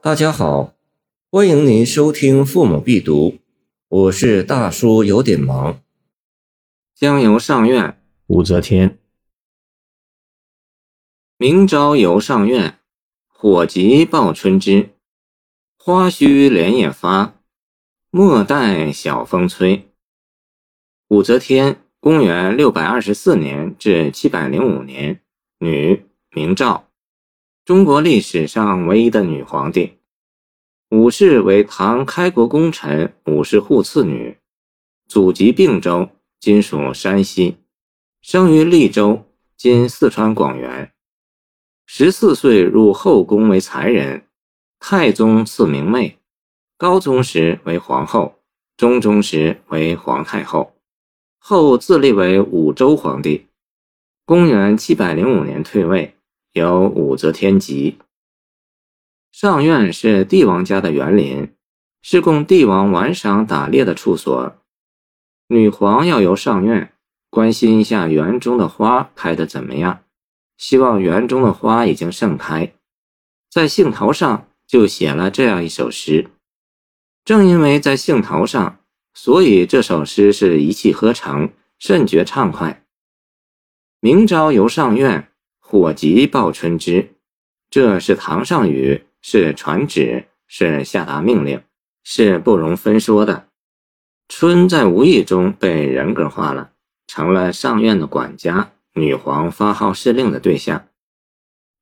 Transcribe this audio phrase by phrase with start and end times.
[0.00, 0.74] 大家好，
[1.28, 3.30] 欢迎您收听《父母必读》，
[3.88, 5.82] 我是大叔，有点忙。
[6.94, 8.96] 江游上苑，武则天。
[11.36, 12.78] 明朝游上苑，
[13.26, 14.90] 火急报春枝。
[15.76, 17.34] 花须连夜发，
[18.10, 19.90] 莫待晓风吹。
[21.08, 25.20] 武则天，公元六百二十四年至七百零五年，
[25.58, 26.87] 女，明诏。
[27.68, 29.98] 中国历史上唯一的女皇帝，
[30.88, 34.38] 武氏为唐开国功臣武氏护次女，
[35.06, 36.08] 祖籍并州
[36.40, 37.58] （今属山西），
[38.22, 39.22] 生于利州
[39.54, 40.92] （今四川广元）。
[41.84, 44.24] 十四岁入后宫为才人，
[44.80, 46.16] 太宗赐名媚。
[46.78, 48.38] 高宗时为皇后，
[48.78, 50.72] 中宗时为皇太后，
[51.38, 53.46] 后自立为武周皇帝。
[54.24, 56.14] 公元七百零五年退位。
[56.58, 57.98] 有武则天集。
[59.30, 61.54] 上苑是帝王家的园林，
[62.02, 64.56] 是供帝王玩赏打猎的处所。
[65.46, 66.92] 女皇要游上苑，
[67.30, 70.02] 关心一下园中的花开得怎么样，
[70.56, 72.74] 希望园中的花已经盛开。
[73.48, 76.28] 在杏桃上就写了这样一首诗。
[77.24, 78.80] 正因为在杏桃上，
[79.14, 82.84] 所以这首诗是一气呵成，甚觉畅快。
[84.00, 85.30] 明朝游上苑。
[85.70, 87.10] 火急报春枝，
[87.68, 91.62] 这是堂上语，是传旨，是下达命令，
[92.02, 93.48] 是不容分说的。
[94.30, 96.72] 春在无意中被人格化了，
[97.06, 100.88] 成了上院的管家，女皇发号施令的对象。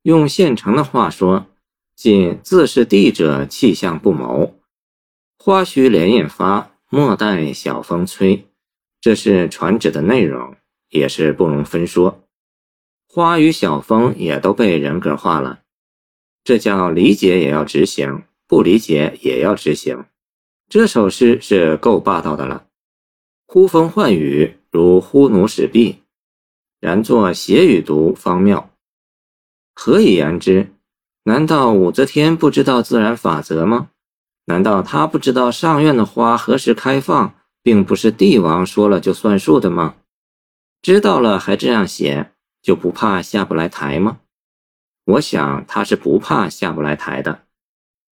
[0.02, 1.46] 用现成的话说，
[1.94, 4.58] 即自是帝者，气象不谋。
[5.38, 8.48] 花须连夜发，莫待晓风吹。
[9.00, 10.56] 这是传旨的内容，
[10.88, 12.25] 也是不容分说。
[13.16, 15.60] 花与小风也都被人格化了，
[16.44, 20.04] 这叫理解也要执行，不理解也要执行。
[20.68, 22.66] 这首诗是够霸道的了，
[23.46, 26.02] 呼风唤雨如呼奴使婢，
[26.78, 28.68] 然作写与读方妙。
[29.72, 30.74] 何以言之？
[31.22, 33.88] 难道武则天不知道自然法则吗？
[34.44, 39.94] 难道她不知道上苑的花何时开放，并不是帝王说了就算数的吗？
[40.82, 42.32] 知道了还这样写？
[42.66, 44.18] 就不怕下不来台吗？
[45.04, 47.44] 我想他是不怕下不来台的，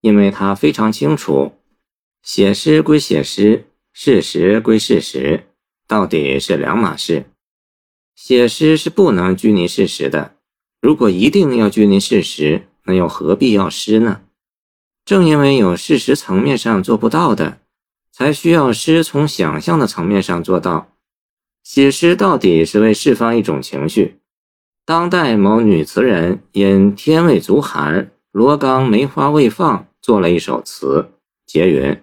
[0.01, 1.55] 因为他非常清楚，
[2.23, 5.49] 写诗归写诗，事实归事实，
[5.89, 7.27] 到底是两码事。
[8.15, 10.37] 写诗是不能拘泥事实的，
[10.81, 14.21] 如果一定要拘泥事实，那又何必要诗呢？
[15.05, 17.59] 正因为有事实层面上做不到的，
[18.13, 20.93] 才需要诗从想象的层面上做到。
[21.65, 24.21] 写诗到底是为释放一种情绪。
[24.87, 31.09] 当代某女词人因天未足寒，罗冈梅花未放，做了一首词，
[31.47, 32.03] 结云：“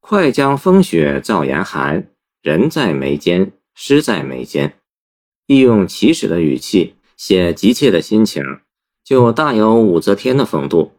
[0.00, 2.08] 快将风雪造严寒，
[2.40, 4.78] 人在眉间，诗在眉间。”
[5.46, 8.42] 意用起始的语气写急切的心情，
[9.04, 10.92] 就大有武则天的风度。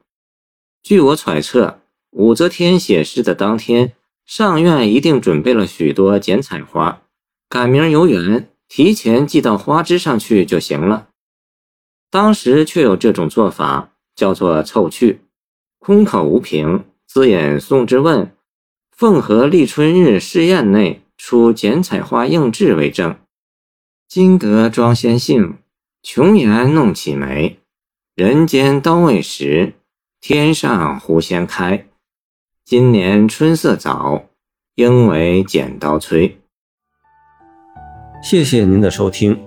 [0.83, 1.79] 据我揣测，
[2.11, 7.01] 武则天写诗的当天，上苑一定准备了许多剪彩花，
[7.49, 8.49] 赶明游园。
[8.69, 11.06] 提前寄到花枝上去就行了。
[12.09, 15.21] 当时却有这种做法，叫做凑趣，
[15.79, 16.85] 空口无凭。
[17.05, 18.25] 自引宋之问
[18.91, 23.15] 《凤和立春日试验》内出剪彩花应制为证
[24.09, 25.57] ：“今得装仙性，
[26.03, 27.59] 琼岩弄起梅。
[28.13, 29.75] 人间都未时，
[30.19, 31.87] 天上忽先开。
[32.65, 34.25] 今年春色早，
[34.75, 36.41] 应为剪刀催。”
[38.21, 39.46] 谢谢您的收听，